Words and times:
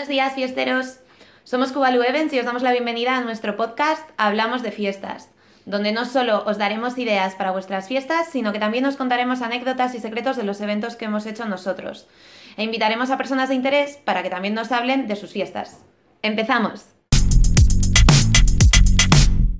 Buenos 0.00 0.08
días, 0.08 0.32
fiesteros. 0.32 1.00
Somos 1.44 1.72
Cubalu 1.72 2.02
Events 2.02 2.32
y 2.32 2.38
os 2.38 2.46
damos 2.46 2.62
la 2.62 2.72
bienvenida 2.72 3.18
a 3.18 3.20
nuestro 3.20 3.58
podcast 3.58 4.08
Hablamos 4.16 4.62
de 4.62 4.72
Fiestas, 4.72 5.28
donde 5.66 5.92
no 5.92 6.06
solo 6.06 6.42
os 6.46 6.56
daremos 6.56 6.96
ideas 6.96 7.34
para 7.34 7.50
vuestras 7.50 7.86
fiestas, 7.86 8.28
sino 8.32 8.50
que 8.50 8.58
también 8.58 8.86
os 8.86 8.96
contaremos 8.96 9.42
anécdotas 9.42 9.94
y 9.94 10.00
secretos 10.00 10.38
de 10.38 10.44
los 10.44 10.58
eventos 10.62 10.96
que 10.96 11.04
hemos 11.04 11.26
hecho 11.26 11.44
nosotros. 11.44 12.08
E 12.56 12.62
invitaremos 12.62 13.10
a 13.10 13.18
personas 13.18 13.50
de 13.50 13.56
interés 13.56 13.98
para 13.98 14.22
que 14.22 14.30
también 14.30 14.54
nos 14.54 14.72
hablen 14.72 15.06
de 15.06 15.16
sus 15.16 15.32
fiestas. 15.32 15.84
¡Empezamos! 16.22 16.86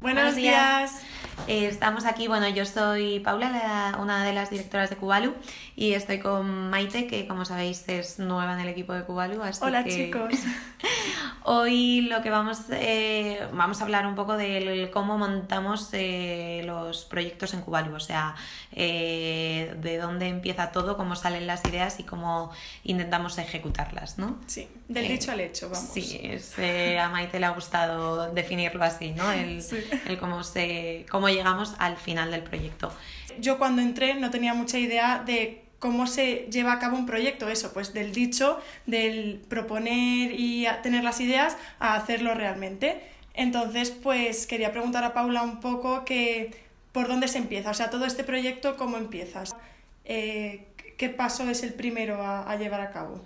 Buenos, 0.00 0.36
días. 0.36 1.02
Eh, 1.50 1.66
estamos 1.66 2.04
aquí, 2.04 2.28
bueno, 2.28 2.48
yo 2.48 2.64
soy 2.64 3.18
Paula, 3.18 3.50
la- 3.50 3.98
una 4.00 4.24
de 4.24 4.32
las 4.32 4.50
directoras 4.50 4.88
de 4.88 4.94
Cubalu, 4.94 5.34
y 5.74 5.94
estoy 5.94 6.20
con 6.20 6.70
Maite, 6.70 7.08
que 7.08 7.26
como 7.26 7.44
sabéis 7.44 7.88
es 7.88 8.20
nueva 8.20 8.54
en 8.54 8.60
el 8.60 8.68
equipo 8.68 8.92
de 8.92 9.02
Cubalu. 9.02 9.42
Así 9.42 9.58
Hola 9.64 9.82
que 9.82 9.90
chicos. 9.90 10.30
Hoy 11.42 12.02
lo 12.02 12.22
que 12.22 12.30
vamos, 12.30 12.60
eh, 12.70 13.48
vamos 13.52 13.80
a 13.80 13.84
hablar 13.84 14.06
un 14.06 14.14
poco 14.14 14.36
de 14.36 14.90
cómo 14.92 15.18
montamos 15.18 15.88
eh, 15.92 16.62
los 16.66 17.04
proyectos 17.06 17.52
en 17.54 17.62
Cubalu, 17.62 17.96
o 17.96 18.00
sea, 18.00 18.36
eh, 18.70 19.74
de 19.80 19.98
dónde 19.98 20.28
empieza 20.28 20.70
todo, 20.70 20.96
cómo 20.96 21.16
salen 21.16 21.48
las 21.48 21.64
ideas 21.64 21.98
y 21.98 22.04
cómo 22.04 22.52
intentamos 22.84 23.38
ejecutarlas, 23.38 24.18
¿no? 24.18 24.38
Sí, 24.46 24.68
del 24.90 25.04
Eh, 25.06 25.08
dicho 25.12 25.30
al 25.32 25.40
hecho, 25.40 25.70
vamos. 25.70 25.88
Sí, 25.94 26.20
es, 26.22 26.58
eh, 26.58 26.98
a 26.98 27.08
Maite 27.08 27.38
le 27.40 27.46
ha 27.46 27.50
gustado 27.50 28.30
definirlo 28.32 28.82
así, 28.84 29.12
¿no? 29.12 29.30
El, 29.32 29.62
Sí. 29.62 29.76
el 30.06 30.18
cómo, 30.18 30.42
se, 30.42 31.06
cómo 31.10 31.28
llegamos 31.28 31.74
al 31.78 31.96
final 31.96 32.30
del 32.30 32.42
proyecto. 32.42 32.92
Yo 33.38 33.56
cuando 33.58 33.80
entré 33.82 34.14
no 34.14 34.30
tenía 34.30 34.52
mucha 34.52 34.78
idea 34.78 35.22
de 35.24 35.62
cómo 35.78 36.06
se 36.06 36.46
lleva 36.50 36.72
a 36.74 36.78
cabo 36.78 36.96
un 36.98 37.06
proyecto, 37.06 37.48
eso, 37.48 37.72
pues 37.72 37.94
del 37.94 38.12
dicho, 38.12 38.60
del 38.86 39.40
proponer 39.48 40.32
y 40.38 40.66
tener 40.82 41.04
las 41.04 41.20
ideas 41.20 41.56
a 41.78 41.94
hacerlo 41.94 42.34
realmente. 42.34 43.00
Entonces, 43.32 43.90
pues 43.90 44.46
quería 44.46 44.72
preguntar 44.72 45.04
a 45.04 45.14
Paula 45.14 45.42
un 45.42 45.60
poco 45.60 46.04
que 46.04 46.50
por 46.92 47.06
dónde 47.08 47.28
se 47.28 47.38
empieza, 47.38 47.70
o 47.70 47.74
sea, 47.74 47.88
todo 47.88 48.04
este 48.04 48.24
proyecto, 48.24 48.76
¿cómo 48.76 48.96
empiezas? 48.98 49.54
Eh, 50.04 50.66
¿Qué 50.98 51.08
paso 51.08 51.48
es 51.48 51.62
el 51.62 51.72
primero 51.72 52.20
a, 52.22 52.50
a 52.50 52.56
llevar 52.56 52.80
a 52.80 52.90
cabo? 52.90 53.22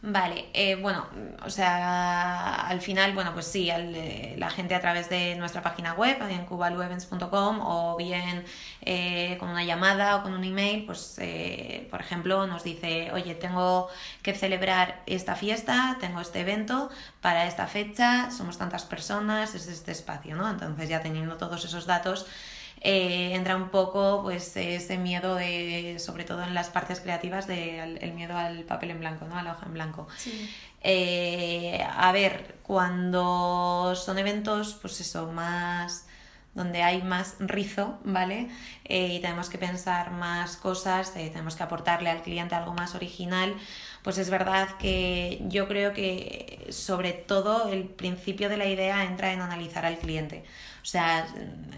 Vale, 0.00 0.48
eh, 0.54 0.76
bueno, 0.76 1.08
o 1.44 1.50
sea, 1.50 2.68
al 2.68 2.80
final, 2.80 3.14
bueno, 3.14 3.34
pues 3.34 3.46
sí, 3.48 3.68
al, 3.68 3.92
eh, 3.96 4.36
la 4.38 4.48
gente 4.48 4.76
a 4.76 4.80
través 4.80 5.08
de 5.08 5.34
nuestra 5.34 5.60
página 5.60 5.94
web, 5.94 6.16
en 6.30 6.44
cubaluevents.com, 6.46 7.58
o 7.60 7.96
bien 7.96 8.44
eh, 8.80 9.36
con 9.40 9.48
una 9.48 9.64
llamada 9.64 10.14
o 10.14 10.22
con 10.22 10.34
un 10.34 10.44
email, 10.44 10.86
pues, 10.86 11.16
eh, 11.18 11.88
por 11.90 12.00
ejemplo, 12.00 12.46
nos 12.46 12.62
dice, 12.62 13.10
oye, 13.12 13.34
tengo 13.34 13.88
que 14.22 14.34
celebrar 14.34 15.02
esta 15.06 15.34
fiesta, 15.34 15.96
tengo 15.98 16.20
este 16.20 16.40
evento 16.42 16.90
para 17.20 17.46
esta 17.46 17.66
fecha, 17.66 18.30
somos 18.30 18.56
tantas 18.56 18.84
personas, 18.84 19.56
es 19.56 19.66
este 19.66 19.90
espacio, 19.90 20.36
¿no? 20.36 20.48
Entonces, 20.48 20.88
ya 20.88 21.00
teniendo 21.02 21.36
todos 21.38 21.64
esos 21.64 21.86
datos, 21.86 22.26
eh, 22.80 23.32
entra 23.34 23.56
un 23.56 23.70
poco 23.70 24.22
pues 24.22 24.56
ese 24.56 24.98
miedo 24.98 25.34
de, 25.34 25.96
sobre 25.98 26.24
todo 26.24 26.42
en 26.42 26.54
las 26.54 26.70
partes 26.70 27.00
creativas, 27.00 27.46
de, 27.46 27.80
el 27.80 28.12
miedo 28.12 28.36
al 28.36 28.64
papel 28.64 28.90
en 28.90 29.00
blanco, 29.00 29.26
¿no? 29.26 29.36
A 29.36 29.42
la 29.42 29.52
hoja 29.52 29.66
en 29.66 29.74
blanco. 29.74 30.06
Sí. 30.16 30.48
Eh, 30.80 31.84
a 31.96 32.12
ver, 32.12 32.56
cuando 32.62 33.94
son 33.96 34.18
eventos, 34.18 34.74
pues 34.80 35.00
eso, 35.00 35.30
más 35.32 36.06
donde 36.54 36.82
hay 36.82 37.02
más 37.02 37.36
rizo, 37.38 37.98
¿vale? 38.04 38.48
Eh, 38.84 39.14
y 39.14 39.20
tenemos 39.20 39.48
que 39.48 39.58
pensar 39.58 40.10
más 40.10 40.56
cosas, 40.56 41.14
eh, 41.16 41.30
tenemos 41.30 41.54
que 41.54 41.62
aportarle 41.62 42.10
al 42.10 42.22
cliente 42.22 42.54
algo 42.54 42.74
más 42.74 42.94
original, 42.94 43.54
pues 44.02 44.18
es 44.18 44.28
verdad 44.30 44.68
que 44.78 45.40
yo 45.46 45.68
creo 45.68 45.92
que 45.92 46.66
sobre 46.70 47.12
todo 47.12 47.68
el 47.68 47.84
principio 47.84 48.48
de 48.48 48.56
la 48.56 48.66
idea 48.66 49.04
entra 49.04 49.32
en 49.32 49.40
analizar 49.40 49.84
al 49.86 49.98
cliente. 49.98 50.44
O 50.88 50.90
sea, 50.90 51.26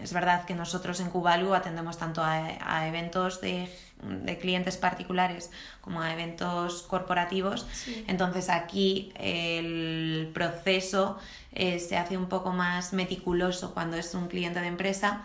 es 0.01 0.13
verdad 0.13 0.45
que 0.45 0.55
nosotros 0.55 1.01
en 1.01 1.09
Cubalu 1.09 1.53
atendemos 1.53 1.97
tanto 1.97 2.23
a, 2.23 2.47
a 2.61 2.87
eventos 2.87 3.41
de, 3.41 3.67
de 4.03 4.37
clientes 4.37 4.77
particulares 4.77 5.51
como 5.81 6.01
a 6.01 6.13
eventos 6.13 6.83
corporativos. 6.83 7.67
Sí. 7.73 8.05
Entonces 8.07 8.47
aquí 8.47 9.11
el 9.19 10.31
proceso 10.33 11.19
eh, 11.51 11.79
se 11.79 11.97
hace 11.97 12.15
un 12.15 12.27
poco 12.29 12.53
más 12.53 12.93
meticuloso 12.93 13.73
cuando 13.73 13.97
es 13.97 14.13
un 14.13 14.29
cliente 14.29 14.61
de 14.61 14.67
empresa, 14.67 15.23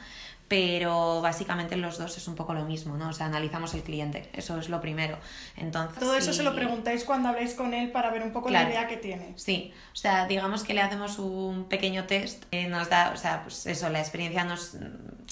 pero 0.49 1.21
básicamente 1.21 1.75
en 1.75 1.83
los 1.83 1.99
dos 1.99 2.17
es 2.17 2.29
un 2.29 2.35
poco 2.37 2.55
lo 2.55 2.65
mismo, 2.65 2.97
¿no? 2.97 3.09
O 3.09 3.13
sea, 3.13 3.27
analizamos 3.27 3.75
el 3.75 3.83
cliente, 3.83 4.31
eso 4.33 4.59
es 4.59 4.69
lo 4.69 4.81
primero. 4.81 5.19
Entonces, 5.57 5.99
Todo 5.99 6.15
eso 6.17 6.33
se 6.33 6.43
lo 6.45 6.55
preguntáis 6.55 7.05
cuando 7.05 7.29
habláis 7.31 7.55
con 7.55 7.75
él 7.75 7.91
para 7.91 8.11
ver 8.11 8.23
un 8.23 8.33
poco 8.33 8.49
Claro. 8.49 8.69
la 8.69 8.75
idea 8.75 8.87
que 8.89 8.97
tiene. 8.97 9.33
Sí, 9.37 9.73
o 9.93 9.97
sea, 9.97 10.27
digamos 10.27 10.63
que 10.63 10.75
le 10.75 10.83
hacemos 10.83 11.19
un 11.19 11.65
pequeño 11.65 12.05
test, 12.05 12.45
eh, 12.53 12.69
nos 12.69 12.89
da, 12.89 13.11
o 13.13 13.17
sea, 13.17 13.43
pues 13.43 13.67
eso, 13.67 13.89
la 13.89 13.99
experiencia 14.01 14.45
nos, 14.45 14.75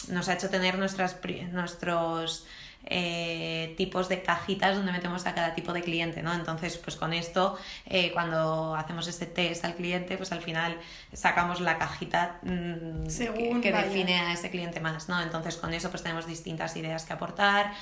nos 0.08 0.28
ha 0.28 0.34
hecho 0.34 0.50
tener 0.50 0.78
nuestras, 0.78 1.16
nuestros 1.52 2.46
eh, 2.86 3.74
tipos 3.76 4.08
de 4.08 4.22
cajitas 4.22 4.76
donde 4.76 4.92
metemos 4.92 5.26
a 5.26 5.34
cada 5.34 5.54
tipo 5.54 5.72
de 5.72 5.82
cliente, 5.82 6.22
¿no? 6.22 6.34
Entonces, 6.34 6.76
pues 6.76 6.96
con 6.96 7.12
esto, 7.12 7.56
eh, 7.86 8.12
cuando 8.12 8.74
hacemos 8.74 9.06
este 9.08 9.26
test 9.26 9.64
al 9.64 9.74
cliente, 9.74 10.16
pues 10.16 10.32
al 10.32 10.42
final 10.42 10.78
sacamos 11.12 11.60
la 11.60 11.78
cajita 11.78 12.38
mm, 12.42 13.06
Según 13.08 13.60
que, 13.60 13.72
define 13.72 14.20
a 14.20 14.32
ese 14.32 14.50
cliente 14.50 14.80
más, 14.80 15.08
¿no? 15.08 15.20
Entonces 15.22 15.56
con 15.56 15.72
eso 15.72 15.90
pues 15.90 16.02
tenemos 16.02 16.26
distintas 16.26 16.76
ideas 16.76 17.04
que 17.04 17.12
aportar, 17.12 17.72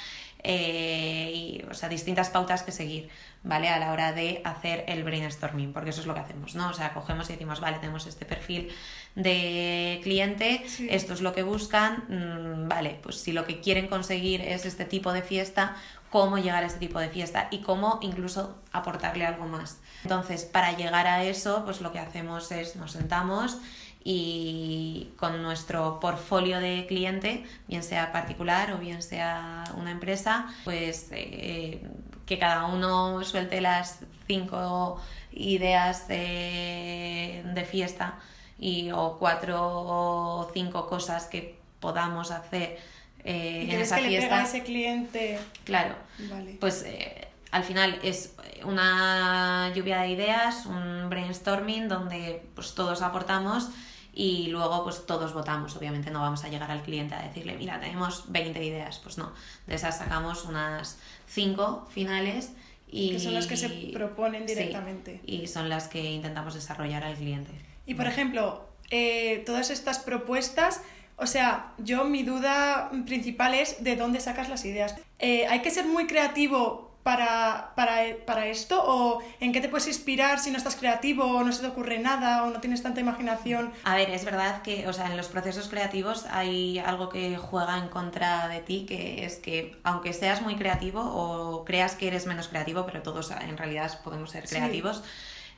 eh, 0.44 1.30
y, 1.32 1.62
o 1.70 1.74
sea, 1.74 1.88
distintas 1.88 2.28
pautas 2.30 2.62
que 2.64 2.72
seguir, 2.72 3.08
¿vale? 3.44 3.68
A 3.68 3.78
la 3.78 3.92
hora 3.92 4.12
de 4.12 4.40
hacer 4.44 4.84
el 4.88 5.04
brainstorming, 5.04 5.72
porque 5.72 5.90
eso 5.90 6.00
es 6.00 6.06
lo 6.06 6.14
que 6.14 6.20
hacemos, 6.20 6.56
¿no? 6.56 6.70
O 6.70 6.72
sea, 6.72 6.92
cogemos 6.92 7.28
y 7.30 7.34
decimos, 7.34 7.60
vale, 7.60 7.78
tenemos 7.78 8.06
este 8.06 8.24
perfil 8.24 8.72
de 9.14 10.00
cliente, 10.02 10.62
Sí. 10.66 10.88
esto 10.90 11.12
es 11.12 11.20
lo 11.20 11.32
que 11.34 11.42
buscan, 11.42 12.04
mm, 12.08 12.68
vale, 12.68 12.98
pues 13.02 13.16
si 13.20 13.32
lo 13.32 13.44
que 13.46 13.60
quieren 13.60 13.86
conseguir 13.88 14.40
es 14.40 14.64
este 14.64 14.84
tipo 14.84 15.12
de 15.12 15.22
fiesta, 15.22 15.76
cómo 16.10 16.38
llegar 16.38 16.62
a 16.62 16.66
este 16.66 16.78
tipo 16.78 16.98
de 16.98 17.08
fiesta 17.08 17.48
y 17.50 17.58
cómo 17.58 17.98
incluso 18.02 18.56
aportarle 18.72 19.24
algo 19.26 19.46
más. 19.46 19.80
Entonces, 20.02 20.44
para 20.44 20.76
llegar 20.76 21.06
a 21.06 21.24
eso, 21.24 21.64
pues 21.64 21.80
lo 21.80 21.92
que 21.92 21.98
hacemos 21.98 22.52
es 22.52 22.76
nos 22.76 22.92
sentamos 22.92 23.58
y 24.04 25.10
con 25.16 25.42
nuestro 25.42 26.00
portfolio 26.00 26.58
de 26.58 26.86
cliente, 26.86 27.44
bien 27.68 27.82
sea 27.82 28.12
particular 28.12 28.72
o 28.72 28.78
bien 28.78 29.00
sea 29.02 29.64
una 29.76 29.90
empresa, 29.90 30.46
pues 30.64 31.08
eh, 31.12 31.80
que 32.26 32.38
cada 32.38 32.66
uno 32.66 33.22
suelte 33.24 33.60
las 33.60 34.00
cinco 34.26 35.00
ideas 35.32 36.08
de, 36.08 37.42
de 37.54 37.64
fiesta 37.64 38.18
y, 38.62 38.90
o 38.92 39.16
cuatro 39.18 39.58
o 39.60 40.50
cinco 40.54 40.86
cosas 40.88 41.26
que 41.26 41.58
podamos 41.80 42.30
hacer 42.30 42.78
eh, 43.24 43.66
¿Y 43.68 43.74
en 43.74 43.80
esa 43.80 43.96
que 43.96 44.02
le 44.02 44.20
pega 44.20 44.36
a 44.36 44.38
fiesta. 44.40 44.56
ese 44.58 44.64
cliente? 44.64 45.38
Claro, 45.64 45.94
Vale. 46.30 46.56
pues 46.60 46.84
eh, 46.86 47.28
al 47.50 47.64
final 47.64 47.98
es 48.02 48.34
una 48.64 49.72
lluvia 49.74 50.00
de 50.02 50.08
ideas, 50.10 50.66
un 50.66 51.08
brainstorming 51.10 51.88
donde 51.88 52.42
pues 52.54 52.74
todos 52.74 53.02
aportamos 53.02 53.68
y 54.14 54.48
luego 54.48 54.84
pues 54.84 55.06
todos 55.06 55.32
votamos. 55.34 55.74
Obviamente 55.76 56.10
no 56.10 56.20
vamos 56.20 56.44
a 56.44 56.48
llegar 56.48 56.70
al 56.70 56.82
cliente 56.82 57.14
a 57.14 57.22
decirle, 57.22 57.56
mira, 57.56 57.80
tenemos 57.80 58.24
20 58.30 58.64
ideas. 58.64 58.98
Pues 58.98 59.18
no, 59.18 59.32
de 59.66 59.74
esas 59.74 59.98
sacamos 59.98 60.44
unas 60.44 60.98
5 61.26 61.88
finales 61.90 62.52
y... 62.88 63.12
Que 63.12 63.20
son 63.20 63.34
las 63.34 63.46
que 63.46 63.56
se 63.56 63.68
proponen 63.92 64.46
Sí, 64.48 64.54
directamente. 64.54 65.20
y 65.26 65.46
son 65.46 65.68
las 65.68 65.88
que 65.88 66.12
intentamos 66.12 66.54
desarrollar 66.54 67.04
al 67.04 67.14
cliente. 67.16 67.52
Y 67.86 67.94
por 67.94 68.06
ejemplo, 68.06 68.68
eh, 68.90 69.42
todas 69.46 69.70
estas 69.70 69.98
propuestas, 69.98 70.80
o 71.16 71.26
sea, 71.26 71.72
yo 71.78 72.04
mi 72.04 72.22
duda 72.22 72.90
principal 73.06 73.54
es 73.54 73.82
de 73.84 73.96
dónde 73.96 74.20
sacas 74.20 74.48
las 74.48 74.64
ideas. 74.64 74.94
Eh, 75.18 75.46
¿Hay 75.48 75.60
que 75.62 75.70
ser 75.70 75.86
muy 75.86 76.06
creativo 76.06 76.90
para, 77.02 77.72
para, 77.74 78.04
para 78.24 78.46
esto? 78.46 78.80
¿O 78.84 79.20
en 79.40 79.52
qué 79.52 79.60
te 79.60 79.68
puedes 79.68 79.88
inspirar 79.88 80.38
si 80.38 80.50
no 80.52 80.56
estás 80.58 80.76
creativo 80.76 81.24
o 81.24 81.42
no 81.42 81.50
se 81.52 81.62
te 81.62 81.66
ocurre 81.68 81.98
nada 81.98 82.44
o 82.44 82.50
no 82.50 82.60
tienes 82.60 82.82
tanta 82.82 83.00
imaginación? 83.00 83.72
A 83.84 83.96
ver, 83.96 84.10
es 84.10 84.24
verdad 84.24 84.62
que, 84.62 84.86
o 84.86 84.92
sea, 84.92 85.06
en 85.06 85.16
los 85.16 85.26
procesos 85.28 85.68
creativos 85.68 86.26
hay 86.30 86.78
algo 86.78 87.08
que 87.08 87.36
juega 87.36 87.78
en 87.78 87.88
contra 87.88 88.46
de 88.48 88.60
ti, 88.60 88.86
que 88.86 89.24
es 89.24 89.36
que 89.36 89.76
aunque 89.82 90.12
seas 90.12 90.42
muy 90.42 90.54
creativo 90.56 91.00
o 91.02 91.64
creas 91.64 91.96
que 91.96 92.06
eres 92.06 92.26
menos 92.26 92.46
creativo, 92.48 92.86
pero 92.86 93.02
todos 93.02 93.32
en 93.32 93.56
realidad 93.56 94.00
podemos 94.04 94.30
ser 94.30 94.46
Sí. 94.46 94.54
creativos, 94.56 95.02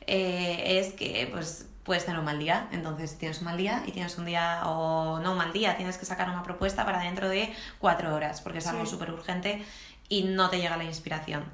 eh, 0.07 0.79
es 0.79 0.93
que 0.95 1.29
pues 1.31 1.69
puedes 1.85 2.05
tener 2.07 2.19
un 2.19 2.25
mal 2.25 2.39
día. 2.39 2.69
Entonces, 2.73 3.17
tienes 3.19 3.39
un 3.39 3.45
mal 3.45 3.57
día 3.57 3.83
y 3.87 3.93
tienes 3.93 4.17
un 4.19 4.25
día, 4.25 4.63
o 4.67 5.21
no 5.21 5.33
un 5.33 5.39
mal 5.39 5.53
día, 5.53 5.77
tienes 5.77 5.99
que 5.99 6.07
sacar 6.07 6.29
una 6.31 6.43
propuesta 6.43 6.85
para 6.85 7.01
dentro 7.01 7.29
de 7.29 7.55
cuatro 7.79 8.15
horas, 8.15 8.41
porque 8.41 8.59
es 8.59 8.67
algo 8.67 8.85
Sí. 8.85 8.91
súper 8.93 9.11
urgente 9.13 9.65
y 10.09 10.25
no 10.25 10.51
te 10.51 10.59
llega 10.59 10.77
la 10.77 10.85
inspiración. 10.85 11.45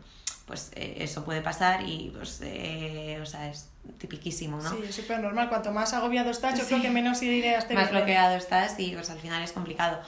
Pues 0.46 0.72
eh, 0.74 0.96
eso 0.98 1.24
puede 1.24 1.42
pasar 1.42 1.82
y, 1.82 2.12
pues, 2.16 2.40
eh, 2.42 3.18
o 3.22 3.26
sea, 3.26 3.48
es 3.48 3.68
tipiquísimo, 3.98 4.60
¿no? 4.60 4.70
Sí, 4.70 4.78
es 4.88 4.94
súper 4.96 5.20
normal. 5.20 5.48
Cuanto 5.48 5.70
más 5.72 5.92
agobiado 5.94 6.30
estás, 6.30 6.54
yo 6.58 6.64
Sí. 6.64 6.70
creo 6.70 6.82
que 6.82 6.90
menos 6.90 7.22
ideas 7.22 7.68
te 7.68 7.74
más 7.74 7.90
bloqueado 7.90 8.36
estás 8.36 8.78
y 8.80 8.92
pues 8.92 9.10
al 9.10 9.18
final 9.20 9.42
es 9.42 9.52
complicado. 9.52 10.00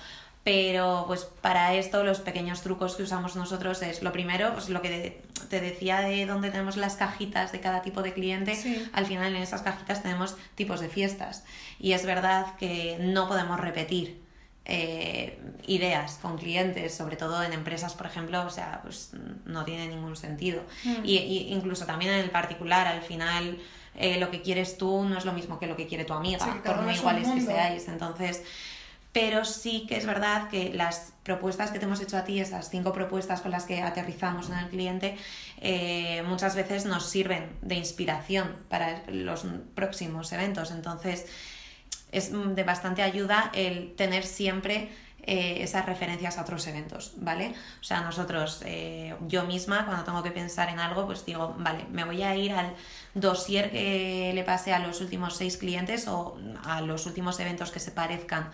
Pero 0.44 1.04
pues 1.06 1.24
para 1.40 1.74
esto 1.74 2.02
los 2.02 2.18
pequeños 2.18 2.62
trucos 2.62 2.96
que 2.96 3.04
usamos 3.04 3.36
nosotros 3.36 3.80
es 3.82 4.02
lo 4.02 4.10
primero, 4.10 4.52
pues 4.54 4.68
lo 4.70 4.82
que 4.82 5.22
te 5.48 5.60
decía 5.60 6.00
de 6.00 6.26
dónde 6.26 6.50
tenemos 6.50 6.76
las 6.76 6.96
cajitas 6.96 7.52
de 7.52 7.60
cada 7.60 7.82
tipo 7.82 8.02
de 8.02 8.12
cliente, 8.12 8.90
al 8.92 9.06
final 9.06 9.36
en 9.36 9.42
esas 9.42 9.62
cajitas 9.62 10.02
tenemos 10.02 10.36
tipos 10.56 10.80
de 10.80 10.88
fiestas. 10.88 11.44
Y 11.78 11.92
es 11.92 12.04
verdad 12.04 12.56
que 12.56 12.98
no 13.00 13.28
podemos 13.28 13.60
repetir 13.60 14.20
eh, 14.64 15.38
ideas 15.66 16.18
con 16.22 16.38
clientes, 16.38 16.94
sobre 16.94 17.16
todo 17.16 17.42
en 17.42 17.52
empresas, 17.52 17.94
por 17.94 18.06
ejemplo, 18.06 18.44
o 18.44 18.50
sea, 18.50 18.80
pues 18.82 19.10
no 19.44 19.64
tiene 19.64 19.88
ningún 19.88 20.16
sentido. 20.16 20.62
Mm. 20.84 21.04
Y, 21.04 21.16
incluso 21.50 21.84
también 21.86 22.12
en 22.12 22.20
el 22.20 22.30
particular, 22.30 22.86
al 22.86 23.02
final 23.02 23.58
eh, 23.96 24.18
lo 24.18 24.30
que 24.30 24.40
quieres 24.42 24.78
tú 24.78 25.04
no 25.04 25.18
es 25.18 25.24
lo 25.24 25.32
mismo 25.32 25.58
que 25.58 25.66
lo 25.66 25.76
que 25.76 25.86
quiere 25.86 26.04
tu 26.04 26.14
amiga, 26.14 26.60
por 26.64 26.82
muy 26.82 26.94
iguales 26.94 27.28
que 27.28 27.40
seáis. 27.40 27.88
Entonces, 27.88 28.42
pero 29.12 29.44
sí 29.44 29.86
que 29.86 29.96
es 29.96 30.06
verdad 30.06 30.48
que 30.48 30.72
las 30.72 31.12
propuestas 31.22 31.70
que 31.70 31.78
te 31.78 31.84
hemos 31.84 32.00
hecho 32.00 32.16
a 32.16 32.24
ti, 32.24 32.40
esas 32.40 32.70
cinco 32.70 32.92
propuestas 32.92 33.42
con 33.42 33.50
las 33.50 33.64
que 33.64 33.82
aterrizamos 33.82 34.48
en 34.48 34.58
el 34.58 34.68
cliente, 34.68 35.16
eh, 35.60 36.22
muchas 36.26 36.56
veces 36.56 36.86
nos 36.86 37.08
sirven 37.08 37.50
de 37.60 37.74
inspiración 37.74 38.56
para 38.68 39.02
los 39.08 39.44
próximos 39.74 40.32
eventos. 40.32 40.70
Entonces, 40.70 41.26
es 42.10 42.30
de 42.32 42.64
bastante 42.64 43.02
ayuda 43.02 43.50
el 43.54 43.94
tener 43.96 44.24
siempre 44.24 44.90
eh, 45.24 45.62
esas 45.62 45.86
referencias 45.86 46.36
a 46.38 46.42
otros 46.42 46.66
eventos, 46.66 47.12
¿vale? 47.18 47.54
O 47.80 47.84
sea, 47.84 48.00
nosotros, 48.00 48.62
eh, 48.64 49.14
yo 49.28 49.44
misma, 49.44 49.86
cuando 49.86 50.04
tengo 50.04 50.22
que 50.22 50.32
pensar 50.32 50.68
en 50.68 50.80
algo, 50.80 51.06
pues 51.06 51.24
digo, 51.24 51.54
vale, 51.58 51.84
me 51.92 52.04
voy 52.04 52.22
a 52.22 52.34
ir 52.34 52.52
al 52.52 52.74
dossier 53.14 53.70
que 53.70 54.32
le 54.34 54.42
pase 54.42 54.72
a 54.72 54.80
los 54.80 55.00
últimos 55.00 55.36
seis 55.36 55.58
clientes 55.58 56.08
o 56.08 56.38
a 56.64 56.80
los 56.80 57.06
últimos 57.06 57.38
eventos 57.38 57.70
que 57.70 57.78
se 57.78 57.92
parezcan 57.92 58.50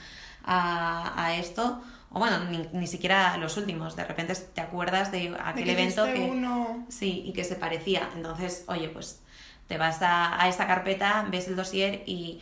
a, 0.49 1.35
esto, 1.37 1.81
o 2.11 2.19
bueno, 2.19 2.39
ni, 2.73 2.87
siquiera 2.87 3.37
los 3.37 3.56
últimos, 3.56 3.97
de 3.97 4.05
repente 4.05 4.35
te 4.35 4.61
acuerdas 4.61 5.12
de 5.12 5.37
aquel 5.45 5.69
evento 5.69 6.05
que... 6.05 6.85
Sí, 6.89 7.23
y 7.27 7.33
que 7.33 7.45
se 7.45 7.56
parecía. 7.56 8.09
Entonces, 8.17 8.65
oye, 8.67 8.89
pues 8.89 9.21
te 9.67 9.77
vas 9.77 10.00
a, 10.00 10.43
a 10.43 10.49
esta 10.49 10.67
carpeta, 10.67 11.27
ves 11.31 11.49
el 11.49 11.56
dossier 11.56 12.03
y 12.06 12.41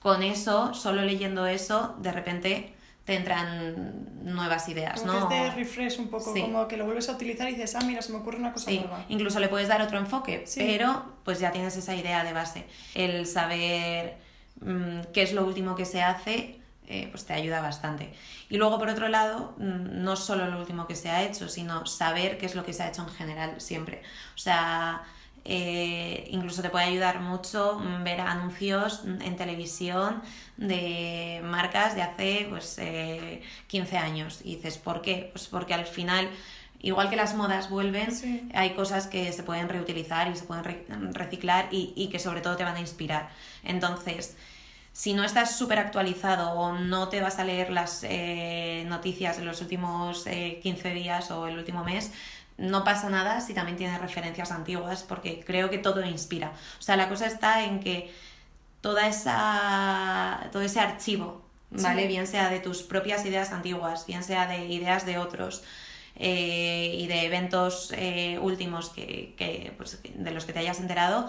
con 0.00 0.22
eso, 0.22 0.74
solo 0.74 1.02
leyendo 1.02 1.46
eso, 1.46 1.96
de 1.98 2.12
repente 2.12 2.74
te 3.06 3.14
entran 3.14 4.24
nuevas 4.24 4.68
ideas, 4.68 5.04
¿no? 5.04 5.22
es 5.22 5.28
de 5.28 5.50
refresh 5.52 6.00
un 6.00 6.08
poco, 6.08 6.32
como 6.32 6.66
que 6.66 6.76
lo 6.76 6.84
vuelves 6.84 7.08
a 7.08 7.12
utilizar 7.12 7.48
y 7.48 7.52
dices, 7.52 7.76
ah, 7.76 7.84
mira, 7.86 8.02
se 8.02 8.10
me 8.10 8.18
ocurre 8.18 8.38
una 8.38 8.52
cosa 8.52 8.68
sí. 8.68 8.84
Incluso 9.08 9.38
le 9.38 9.48
puedes 9.48 9.68
dar 9.68 9.80
otro 9.80 9.96
enfoque, 9.96 10.44
pero 10.56 11.04
pues 11.24 11.38
ya 11.38 11.52
tienes 11.52 11.76
esa 11.76 11.94
idea 11.94 12.24
de 12.24 12.32
base. 12.32 12.64
El 12.94 13.26
saber 13.26 14.16
mm, 14.60 15.12
qué 15.12 15.22
es 15.22 15.32
lo 15.32 15.46
último 15.46 15.76
que 15.76 15.84
se 15.84 16.02
hace 16.02 16.55
eh, 16.88 17.08
pues 17.10 17.24
te 17.24 17.32
ayuda 17.32 17.60
bastante. 17.60 18.12
Y 18.48 18.58
luego, 18.58 18.78
por 18.78 18.88
otro 18.88 19.08
lado, 19.08 19.54
mm, 19.58 20.02
no 20.04 20.16
solo 20.16 20.46
lo 20.46 20.58
último 20.58 20.86
que 20.86 20.94
se 20.94 21.10
ha 21.10 21.24
hecho, 21.24 21.48
sino 21.48 21.86
saber 21.86 22.38
qué 22.38 22.46
es 22.46 22.54
lo 22.54 22.64
que 22.64 22.72
se 22.72 22.82
ha 22.82 22.88
hecho 22.88 23.02
en 23.02 23.08
general 23.08 23.60
siempre. 23.60 24.02
O 24.34 24.38
sea, 24.38 25.02
eh, 25.44 26.28
incluso 26.30 26.62
te 26.62 26.70
puede 26.70 26.86
ayudar 26.86 27.20
mucho 27.20 27.78
mm, 27.78 28.04
ver 28.04 28.20
anuncios 28.20 29.02
en 29.04 29.36
televisión 29.36 30.22
de 30.56 31.40
marcas 31.44 31.94
de 31.94 32.02
hace 32.02 32.46
pues, 32.50 32.80
15 33.66 33.94
eh, 33.94 33.98
años. 33.98 34.40
Y 34.44 34.56
dices, 34.56 34.78
¿por 34.78 35.02
qué? 35.02 35.30
Pues 35.32 35.48
porque 35.48 35.74
al 35.74 35.86
final 35.86 36.28
igual 36.80 37.10
que 37.10 37.16
las 37.16 37.34
modas 37.34 37.70
vuelven, 37.70 38.10
hay 38.54 38.74
cosas 38.74 39.06
que 39.06 39.32
se 39.32 39.42
pueden 39.42 39.68
reutilizar 39.68 40.30
y 40.30 40.36
se 40.36 40.44
pueden 40.44 40.64
reciclar 41.14 41.68
y, 41.72 41.92
y, 41.96 42.08
que 42.10 42.18
sobre 42.18 42.42
todo 42.42 42.56
te 42.56 42.64
van 42.64 42.76
a 42.76 42.80
inspirar. 42.80 43.30
Entonces, 43.64 44.36
si 44.96 45.12
no 45.12 45.24
estás 45.24 45.58
súper 45.58 45.78
actualizado 45.78 46.52
o 46.52 46.72
no 46.72 47.10
te 47.10 47.20
vas 47.20 47.38
a 47.38 47.44
leer 47.44 47.70
las 47.70 48.02
eh, 48.02 48.82
noticias 48.86 49.36
de 49.36 49.44
los 49.44 49.60
últimos 49.60 50.24
15 50.24 50.30
eh, 50.32 50.94
días 50.94 51.30
o 51.30 51.46
el 51.46 51.58
último 51.58 51.84
mes, 51.84 52.12
no 52.56 52.82
pasa 52.82 53.10
nada 53.10 53.42
si 53.42 53.52
también 53.52 53.76
tienes 53.76 54.00
referencias 54.00 54.50
antiguas, 54.52 55.02
porque 55.02 55.44
creo 55.44 55.68
que 55.68 55.76
todo 55.76 56.02
inspira. 56.02 56.54
O 56.78 56.82
sea, 56.82 56.96
la 56.96 57.10
cosa 57.10 57.26
está 57.26 57.64
en 57.64 57.80
que 57.80 58.10
toda 58.80 59.06
esa, 59.06 60.48
todo 60.50 60.62
ese 60.62 60.80
archivo, 60.80 61.42
¿vale? 61.68 62.06
Bien 62.06 62.26
sea 62.26 62.48
de 62.48 62.60
tus 62.60 62.82
propias 62.82 63.26
ideas 63.26 63.52
antiguas, 63.52 64.06
bien 64.06 64.24
sea 64.24 64.46
de 64.46 64.64
ideas 64.64 65.04
de 65.04 65.18
otros, 65.18 65.62
eh, 66.14 66.96
y 66.98 67.06
de 67.06 67.26
eventos 67.26 67.92
últimos 68.40 68.88
que, 68.88 69.34
que 69.36 69.74
pues, 69.76 70.00
de 70.02 70.30
los 70.30 70.46
que 70.46 70.54
te 70.54 70.60
hayas 70.60 70.80
enterado, 70.80 71.28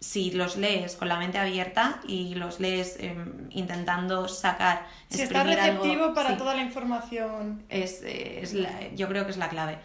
si 0.00 0.30
los 0.30 0.56
lees 0.56 0.96
con 0.96 1.08
la 1.08 1.18
mente 1.18 1.38
abierta 1.38 2.00
y 2.06 2.34
los 2.34 2.60
lees 2.60 2.96
em, 3.00 3.48
intentando 3.50 4.28
sacar, 4.28 4.86
si 5.08 5.22
está 5.22 5.44
receptivo 5.44 6.14
para 6.14 6.36
toda 6.36 6.54
la 6.54 6.62
información. 6.62 7.64
Es, 7.68 8.02
es 8.02 8.54
yo 8.94 9.08
creo 9.08 9.24
que 9.24 9.30
es 9.30 9.36
la 9.36 9.48
clave, 9.48 9.78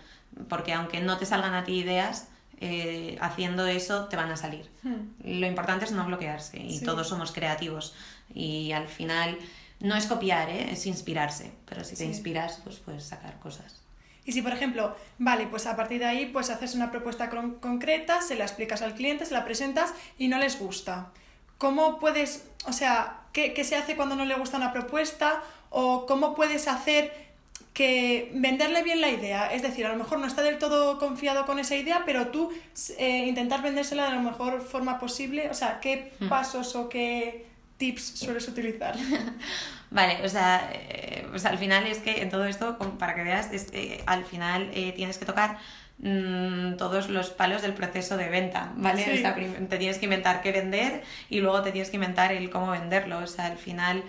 porque 0.50 0.74
aunque 0.74 1.00
no 1.02 1.18
te 1.18 1.26
salgan 1.26 1.54
a 1.54 1.64
ti 1.64 1.80
ideas, 1.80 2.28
eh, 2.64 3.18
haciendo 3.22 3.66
eso 3.66 4.06
te 4.06 4.16
van 4.16 4.32
a 4.32 4.38
salir. 4.38 4.70
Hmm. 4.84 5.14
Lo 5.24 5.48
importante 5.48 5.86
es 5.86 5.92
no 5.92 6.06
bloquearse 6.06 6.60
y 6.60 6.80
todos 6.82 7.08
somos 7.08 7.32
creativos 7.32 7.96
y 8.34 8.72
al 8.72 8.88
final 8.88 9.38
no 9.80 9.96
es 9.96 10.06
copiar, 10.06 10.50
¿eh? 10.50 10.72
es 10.72 10.86
inspirarse, 10.86 11.52
pero 11.66 11.84
si 11.84 11.96
te 11.96 12.06
inspiras 12.06 12.62
pues 12.64 12.78
puedes 12.78 13.04
sacar 13.04 13.40
cosas. 13.40 13.81
Y 14.26 14.34
si, 14.34 14.42
por 14.42 14.54
ejemplo, 14.54 14.96
vale, 15.18 15.48
pues 15.48 15.66
a 15.66 15.76
partir 15.76 16.00
de 16.00 16.06
ahí, 16.06 16.26
pues 16.28 16.50
haces 16.50 16.76
una 16.76 16.92
propuesta 16.92 17.30
concreta, 17.30 18.22
se 18.22 18.36
la 18.36 18.46
explicas 18.46 18.82
al 18.82 18.94
cliente, 18.94 19.26
se 19.26 19.34
la 19.34 19.44
presentas 19.44 19.94
y 20.18 20.28
no 20.28 20.38
les 20.38 20.60
gusta. 20.60 21.12
¿Cómo 21.58 22.00
puedes, 22.00 22.48
o 22.66 22.74
sea, 22.74 23.22
qué, 23.34 23.54
qué 23.54 23.64
se 23.64 23.76
hace 23.76 23.96
cuando 23.96 24.16
no 24.16 24.26
le 24.26 24.36
gusta 24.36 24.58
una 24.58 24.74
propuesta? 24.74 25.42
¿O 25.70 26.06
cómo 26.06 26.36
puedes 26.36 26.68
hacer 26.68 27.32
que 27.74 28.32
venderle 28.36 28.84
bien 28.84 29.02
la 29.02 29.10
idea? 29.10 29.52
Es 29.54 29.64
decir, 29.64 29.86
a 29.86 29.90
lo 29.90 29.96
mejor 29.96 30.20
no 30.20 30.28
está 30.28 30.44
del 30.44 30.60
todo 30.60 31.00
confiado 31.00 31.46
con 31.46 31.58
esa 31.58 31.76
idea, 31.76 32.04
pero 32.06 32.28
tú 32.28 32.52
eh, 32.98 33.26
intentar 33.28 33.64
vendérsela 33.64 34.06
de 34.06 34.12
la 34.12 34.22
mejor 34.22 34.62
forma 34.62 35.00
posible. 35.00 35.50
O 35.50 35.54
sea, 35.56 35.80
¿qué 35.80 36.14
hmm. 36.20 36.30
pasos 36.30 36.76
o 36.76 36.90
qué 36.90 37.51
tips 37.82 38.20
sueles 38.20 38.48
utilizar? 38.48 38.96
Vale, 39.90 40.24
o 40.24 40.30
sea, 40.30 40.70
eh, 40.72 41.26
pues 41.32 41.46
al 41.46 41.58
final 41.58 41.88
es 41.88 41.98
que 41.98 42.22
en 42.22 42.30
todo 42.30 42.46
esto, 42.46 42.78
para 43.00 43.16
que 43.16 43.24
veas, 43.24 43.52
es, 43.52 43.68
al 44.06 44.24
final 44.24 44.70
eh, 44.74 44.94
tienes 44.96 45.18
que 45.18 45.26
tocar 45.26 45.58
mm, 45.98 46.78
todos 46.78 47.10
los 47.10 47.32
palos 47.32 47.64
del 47.64 47.74
proceso 47.74 48.18
de 48.18 48.30
venta, 48.30 48.72
¿vale? 48.76 49.02
O 49.02 49.18
sea, 49.18 49.36
te 49.36 49.78
tienes 49.80 49.98
que 49.98 50.06
inventar 50.06 50.44
qué 50.44 50.52
vender 50.52 51.02
y 51.28 51.42
luego 51.42 51.64
te 51.64 51.72
tienes 51.72 51.90
que 51.90 51.98
inventar 51.98 52.32
el 52.32 52.52
cómo 52.52 52.70
venderlo. 52.70 53.18
O 53.18 53.28
sea, 53.28 53.48
al 53.48 53.58
final, 53.58 54.04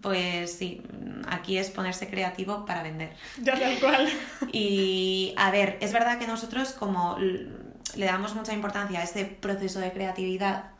pues 0.00 0.52
sí, 0.52 0.82
aquí 1.28 1.58
es 1.58 1.70
ponerse 1.70 2.08
creativo 2.08 2.66
para 2.66 2.82
vender. 2.82 3.12
Ya 3.40 3.58
tal 3.58 3.78
cual. 3.78 4.08
Y 4.52 5.32
a 5.38 5.52
ver, 5.52 5.78
es 5.80 5.92
verdad 5.92 6.18
que 6.18 6.26
nosotros 6.26 6.72
como 6.72 7.16
le 7.18 8.06
damos 8.06 8.34
mucha 8.34 8.52
importancia 8.52 8.98
a 8.98 9.04
este 9.04 9.24
proceso 9.24 9.78
de 9.78 9.92
creatividad, 9.92 10.72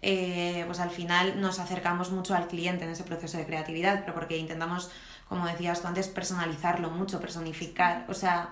eh, 0.00 0.62
pues 0.66 0.78
al 0.80 0.90
final 0.90 1.40
nos 1.40 1.58
acercamos 1.58 2.10
mucho 2.10 2.34
al 2.34 2.46
cliente 2.46 2.84
en 2.84 2.90
ese 2.90 3.02
proceso 3.04 3.36
de 3.36 3.46
creatividad, 3.46 4.00
pero 4.00 4.14
porque 4.14 4.36
intentamos, 4.38 4.90
como 5.28 5.46
decías 5.46 5.80
tú 5.80 5.88
antes, 5.88 6.08
personalizarlo 6.08 6.90
mucho, 6.90 7.20
personificar, 7.20 8.04
o 8.08 8.14
sea, 8.14 8.50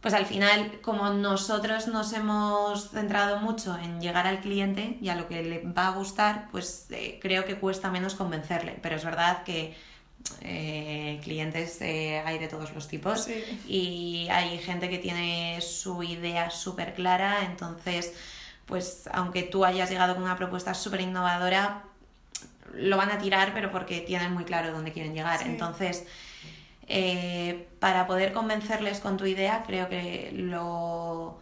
pues 0.00 0.14
al 0.14 0.26
final, 0.26 0.80
como 0.80 1.10
nosotros 1.10 1.86
nos 1.86 2.12
hemos 2.14 2.90
centrado 2.90 3.38
mucho 3.38 3.76
en 3.78 4.00
llegar 4.00 4.26
al 4.26 4.40
cliente 4.40 4.98
y 5.00 5.10
a 5.10 5.14
lo 5.14 5.28
que 5.28 5.42
le 5.42 5.62
va 5.62 5.88
a 5.88 5.90
gustar, 5.90 6.48
pues 6.50 6.86
eh, 6.90 7.18
creo 7.20 7.44
que 7.44 7.56
cuesta 7.56 7.90
menos 7.90 8.14
convencerle, 8.14 8.78
pero 8.82 8.96
es 8.96 9.04
verdad 9.04 9.44
que 9.44 9.76
eh, 10.40 11.20
clientes 11.22 11.80
hay 11.82 12.38
de 12.38 12.48
todos 12.48 12.74
los 12.74 12.88
tipos 12.88 13.28
y 13.68 14.26
hay 14.30 14.58
gente 14.58 14.88
que 14.88 14.98
tiene 14.98 15.60
su 15.60 16.02
idea 16.02 16.50
súper 16.50 16.94
clara, 16.94 17.44
entonces 17.44 18.14
pues 18.70 19.10
aunque 19.12 19.42
tú 19.42 19.66
hayas 19.66 19.90
llegado 19.90 20.14
con 20.14 20.22
una 20.22 20.36
propuesta 20.36 20.72
súper 20.72 21.02
innovadora, 21.02 21.82
lo 22.72 22.96
van 22.96 23.10
a 23.10 23.18
tirar, 23.18 23.52
pero 23.52 23.70
porque 23.70 24.00
tienen 24.00 24.32
muy 24.32 24.44
claro 24.44 24.72
dónde 24.72 24.92
quieren 24.92 25.12
llegar. 25.12 25.42
Entonces, 25.42 26.06
eh, 26.86 27.68
para 27.78 28.06
poder 28.06 28.32
convencerles 28.32 29.00
con 29.00 29.16
tu 29.16 29.26
idea, 29.26 29.64
creo 29.66 29.88
que 29.88 30.30
lo, 30.32 31.38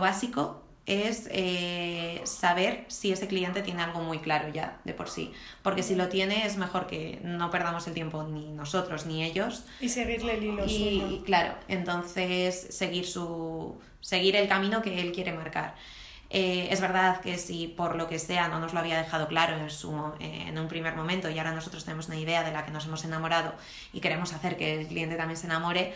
básico 0.00 0.62
es 0.86 1.28
eh, 1.32 2.20
saber 2.24 2.84
si 2.88 3.10
ese 3.12 3.26
cliente 3.26 3.62
tiene 3.62 3.82
algo 3.82 4.00
muy 4.00 4.18
claro 4.18 4.48
ya 4.48 4.78
de 4.84 4.92
por 4.92 5.08
sí. 5.08 5.32
Porque 5.62 5.82
si 5.82 5.94
lo 5.94 6.08
tiene 6.08 6.46
es 6.46 6.56
mejor 6.56 6.86
que 6.86 7.18
no 7.22 7.50
perdamos 7.50 7.86
el 7.86 7.94
tiempo 7.94 8.22
ni 8.24 8.50
nosotros 8.52 9.06
ni 9.06 9.22
ellos. 9.22 9.64
Y 9.80 9.88
seguirle 9.88 10.34
el 10.34 10.44
hilo. 10.44 10.64
Y, 10.66 11.22
claro, 11.24 11.54
entonces 11.68 12.68
seguir, 12.70 13.06
su, 13.06 13.78
seguir 14.00 14.36
el 14.36 14.48
camino 14.48 14.82
que 14.82 15.00
él 15.00 15.12
quiere 15.12 15.32
marcar. 15.32 15.74
Eh, 16.30 16.68
es 16.70 16.80
verdad 16.80 17.20
que 17.20 17.38
si 17.38 17.68
por 17.68 17.96
lo 17.96 18.08
que 18.08 18.18
sea 18.18 18.48
no 18.48 18.58
nos 18.58 18.72
lo 18.72 18.80
había 18.80 18.98
dejado 18.98 19.28
claro 19.28 19.56
en, 19.56 19.70
su, 19.70 19.94
eh, 20.20 20.46
en 20.48 20.58
un 20.58 20.68
primer 20.68 20.96
momento 20.96 21.30
y 21.30 21.38
ahora 21.38 21.52
nosotros 21.52 21.84
tenemos 21.84 22.08
una 22.08 22.16
idea 22.16 22.42
de 22.42 22.50
la 22.50 22.64
que 22.64 22.72
nos 22.72 22.86
hemos 22.86 23.04
enamorado 23.04 23.54
y 23.92 24.00
queremos 24.00 24.32
hacer 24.32 24.56
que 24.56 24.80
el 24.80 24.86
cliente 24.88 25.16
también 25.16 25.36
se 25.36 25.46
enamore, 25.46 25.94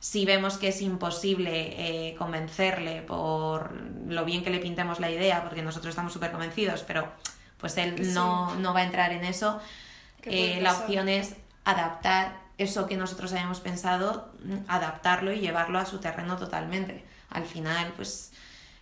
si 0.00 0.26
vemos 0.26 0.58
que 0.58 0.68
es 0.68 0.82
imposible 0.82 2.08
eh, 2.10 2.14
convencerle 2.16 3.02
por 3.02 3.72
lo 4.06 4.24
bien 4.24 4.44
que 4.44 4.50
le 4.50 4.58
pintemos 4.58 5.00
la 5.00 5.10
idea, 5.10 5.42
porque 5.42 5.62
nosotros 5.62 5.90
estamos 5.90 6.12
súper 6.12 6.32
convencidos, 6.32 6.84
pero 6.86 7.08
pues 7.56 7.76
él 7.78 8.12
no, 8.14 8.54
no, 8.56 8.74
va 8.74 8.80
a 8.80 8.84
entrar 8.84 9.10
en 9.12 9.24
eso, 9.24 9.60
la 10.24 10.72
opción 10.72 11.08
es 11.08 11.34
adaptar 11.64 12.36
eso 12.58 12.86
que 12.86 12.96
nosotros 12.96 13.32
habíamos 13.32 13.60
pensado, 13.60 14.32
adaptarlo 14.68 15.32
y 15.32 15.40
llevarlo 15.40 15.78
a 15.78 15.86
su 15.86 15.98
terreno 15.98 16.36
totalmente. 16.36 17.04
Al 17.30 17.44
final, 17.44 17.92
pues 17.96 18.32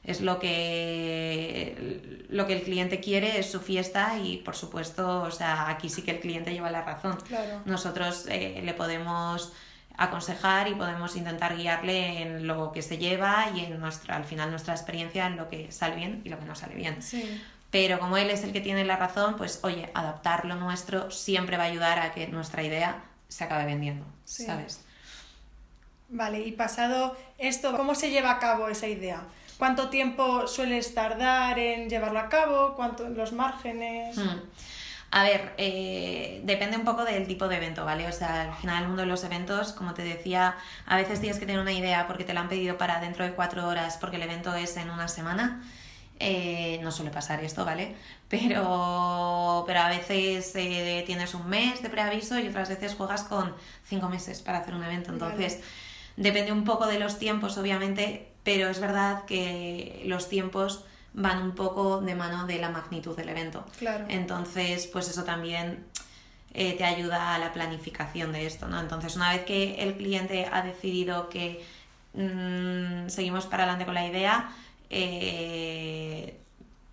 es 0.06 0.20
lo 0.20 0.38
que, 0.38 2.25
lo 2.28 2.46
que 2.46 2.52
el 2.54 2.62
cliente 2.62 3.00
quiere, 3.00 3.40
es 3.40 3.50
su 3.50 3.60
fiesta 3.60 4.18
y 4.18 4.38
por 4.38 4.54
supuesto, 4.54 5.22
o 5.22 5.30
sea, 5.32 5.68
aquí 5.68 5.88
sí 5.88 6.02
que 6.02 6.12
el 6.12 6.20
cliente 6.20 6.52
lleva 6.52 6.70
la 6.70 6.82
razón. 6.82 7.18
Nosotros 7.64 8.26
eh, 8.28 8.60
le 8.64 8.72
podemos 8.72 9.52
aconsejar 9.96 10.68
y 10.68 10.75
podemos 10.75 11.16
intentar 11.16 11.56
guiarle 11.56 12.22
en 12.22 12.46
lo 12.46 12.70
que 12.70 12.82
se 12.82 12.98
lleva 12.98 13.50
y 13.54 13.64
en 13.64 13.80
nuestra, 13.80 14.14
al 14.14 14.25
final 14.25 14.50
nuestra 14.50 14.75
experiencia 14.75 15.26
en 15.26 15.36
lo 15.36 15.48
que 15.48 15.72
sale 15.72 15.96
bien 15.96 16.22
y 16.25 16.28
lo 16.28 16.38
que 16.38 16.44
no 16.44 16.54
sale 16.54 16.76
bien. 16.76 16.98
Pero 17.72 17.98
como 17.98 18.16
él 18.16 18.30
es 18.30 18.44
el 18.44 18.52
que 18.52 18.60
tiene 18.60 18.84
la 18.84 18.96
razón, 18.96 19.36
pues 19.36 19.58
oye, 19.64 19.90
adaptar 19.92 20.44
lo 20.44 20.54
nuestro 20.54 21.10
siempre 21.10 21.56
va 21.56 21.64
a 21.64 21.66
ayudar 21.66 21.98
a 21.98 22.12
que 22.12 22.28
nuestra 22.28 22.62
idea 22.62 23.02
se 23.26 23.42
acabe 23.42 23.64
vendiendo, 23.64 24.06
¿sabes? 24.25 24.82
Vale, 26.08 26.46
y 26.46 26.52
pasado 26.52 27.16
esto, 27.38 27.76
¿cómo 27.76 27.96
se 27.96 28.10
lleva 28.10 28.30
a 28.30 28.38
cabo 28.38 28.68
esa 28.68 28.86
idea? 28.86 29.25
¿Cuánto 29.58 29.88
tiempo 29.88 30.46
sueles 30.46 30.94
tardar 30.94 31.58
en 31.58 31.88
llevarlo 31.88 32.18
a 32.18 32.28
cabo? 32.28 32.75
¿Cuánto 32.75 33.08
los 33.08 33.32
márgenes? 33.32 34.16
Hmm. 34.16 34.40
A 35.10 35.22
ver, 35.22 35.54
eh, 35.56 36.40
depende 36.44 36.76
un 36.76 36.84
poco 36.84 37.04
del 37.04 37.26
tipo 37.26 37.48
de 37.48 37.56
evento, 37.56 37.84
¿vale? 37.84 38.06
O 38.06 38.12
sea, 38.12 38.42
al 38.42 38.54
final 38.54 38.82
el 38.82 38.88
mundo 38.88 39.02
de 39.02 39.08
los 39.08 39.22
eventos, 39.25 39.72
como 39.72 39.94
te 39.94 40.02
decía, 40.02 40.56
a 40.84 40.96
veces 40.96 41.20
tienes 41.20 41.38
que 41.38 41.46
tener 41.46 41.60
una 41.60 41.72
idea 41.72 42.06
porque 42.06 42.25
te 42.25 42.34
la 42.34 42.40
han 42.40 42.48
pedido 42.48 42.76
para 42.76 43.00
dentro 43.00 43.25
de 43.25 43.32
cuatro 43.32 43.66
horas 43.66 43.96
porque 44.00 44.16
el 44.16 44.22
evento 44.22 44.54
es 44.54 44.76
en 44.76 44.90
una 44.90 45.08
semana. 45.08 45.62
Eh, 46.18 46.80
no 46.82 46.90
suele 46.90 47.10
pasar 47.10 47.44
esto, 47.44 47.64
¿vale? 47.64 47.94
Pero, 48.28 49.64
pero 49.66 49.80
a 49.80 49.88
veces 49.88 50.50
eh, 50.56 51.04
tienes 51.06 51.34
un 51.34 51.48
mes 51.48 51.82
de 51.82 51.90
preaviso 51.90 52.38
y 52.38 52.48
otras 52.48 52.68
veces 52.68 52.94
juegas 52.94 53.22
con 53.22 53.54
cinco 53.84 54.08
meses 54.08 54.42
para 54.42 54.58
hacer 54.58 54.75
un 54.75 54.82
evento. 54.82 55.12
Entonces, 55.12 55.60
depende 56.16 56.52
un 56.52 56.64
poco 56.64 56.86
de 56.86 56.98
los 56.98 57.18
tiempos, 57.18 57.56
obviamente, 57.58 58.32
pero 58.47 58.69
es 58.69 58.79
verdad 58.79 59.25
que 59.25 60.05
los 60.07 60.29
tiempos 60.29 60.85
van 61.12 61.43
un 61.43 61.57
poco 61.57 62.00
de 62.00 62.15
mano 62.15 62.47
de 62.47 62.61
la 62.61 62.71
magnitud 62.71 63.17
del 63.17 63.29
evento. 63.31 63.67
Claro. 63.76 64.05
Entonces, 64.09 64.87
pues 64.87 65.09
eso 65.09 65.25
también 65.25 65.85
eh, 66.55 66.75
te 66.75 66.85
ayuda 66.85 67.35
a 67.35 67.38
la 67.41 67.53
planificación 67.53 68.31
de 68.31 68.47
esto, 68.47 68.69
¿no? 68.69 68.79
Entonces, 68.79 69.17
una 69.17 69.33
vez 69.33 69.45
que 69.45 69.83
el 69.83 69.97
cliente 69.97 70.49
ha 70.53 70.62
decidido 70.62 71.29
que 71.29 71.65
mm, 72.15 73.09
seguimos 73.09 73.47
para 73.47 73.65
adelante 73.65 73.85
con 73.85 73.95
la 73.95 74.07
idea, 74.07 74.53
eh, 74.91 76.38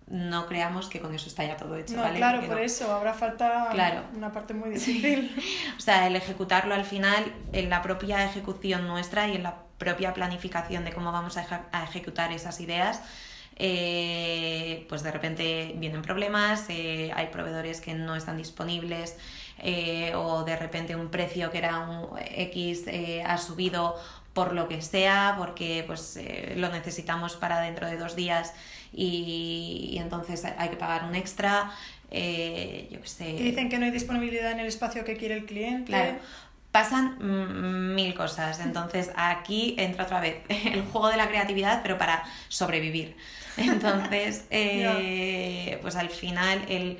no 0.06 0.46
creamos 0.46 0.88
que 0.88 1.00
con 1.00 1.14
eso 1.14 1.28
está 1.28 1.44
ya 1.44 1.56
todo 1.56 1.76
hecho. 1.76 1.96
No, 1.96 2.12
claro, 2.12 2.46
por 2.46 2.60
eso 2.60 2.92
habrá 2.92 3.14
falta 3.14 3.70
una 4.14 4.32
parte 4.32 4.54
muy 4.54 4.70
difícil. 4.70 5.34
o 5.78 5.80
sea, 5.80 6.06
el 6.06 6.16
ejecutarlo 6.16 6.74
al 6.74 6.84
final, 6.84 7.32
en 7.52 7.70
la 7.70 7.82
propia 7.82 8.24
ejecución 8.24 8.86
nuestra 8.86 9.28
y 9.28 9.36
en 9.36 9.42
la 9.42 9.56
propia 9.78 10.14
planificación 10.14 10.84
de 10.84 10.92
cómo 10.92 11.10
vamos 11.10 11.36
a 11.36 11.84
ejecutar 11.84 12.32
esas 12.32 12.60
ideas, 12.60 13.00
eh, 13.56 14.84
pues 14.88 15.02
de 15.02 15.12
repente 15.12 15.74
vienen 15.76 16.02
problemas, 16.02 16.66
eh, 16.68 17.12
hay 17.14 17.28
proveedores 17.28 17.80
que 17.80 17.94
no 17.94 18.16
están 18.16 18.36
disponibles 18.36 19.16
eh, 19.58 20.12
o 20.14 20.44
de 20.44 20.56
repente 20.56 20.96
un 20.96 21.08
precio 21.08 21.50
que 21.50 21.58
era 21.58 21.80
un 21.80 22.08
X 22.18 22.84
ha 23.24 23.38
subido 23.38 23.96
por 24.32 24.52
lo 24.52 24.66
que 24.66 24.82
sea, 24.82 25.34
porque 25.38 25.84
pues 25.86 26.18
lo 26.56 26.68
necesitamos 26.70 27.36
para 27.36 27.60
dentro 27.60 27.86
de 27.86 27.96
dos 27.96 28.16
días 28.16 28.52
y, 28.92 29.96
entonces 30.00 30.44
hay 30.44 30.68
que 30.70 30.76
pagar 30.76 31.04
un 31.04 31.14
extra. 31.14 31.70
yo 32.10 33.00
qué 33.00 33.00
sé. 33.04 33.32
dicen 33.34 33.68
que 33.68 33.78
no 33.78 33.84
hay 33.84 33.92
disponibilidad 33.92 34.50
en 34.50 34.60
el 34.60 34.66
espacio 34.66 35.04
que 35.04 35.16
quiere 35.16 35.34
el 35.34 35.44
cliente. 35.44 35.92
Claro 35.92 36.18
pasan 36.74 37.94
mil 37.94 38.14
cosas. 38.14 38.58
Entonces 38.58 39.12
aquí 39.14 39.76
entra 39.78 40.06
otra 40.06 40.18
vez 40.18 40.38
el 40.48 40.82
juego 40.82 41.08
de 41.08 41.16
la 41.16 41.28
creatividad, 41.28 41.82
pero 41.84 41.98
para 41.98 42.24
sobrevivir. 42.48 43.16
Entonces, 43.56 44.46
eh, 44.50 45.78
pues 45.82 45.94
al 45.94 46.10
final 46.10 46.60
el, 46.68 46.98